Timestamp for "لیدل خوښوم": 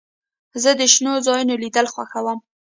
1.63-2.39